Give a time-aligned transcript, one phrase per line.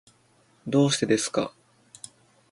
[0.65, 1.53] どうしてですか。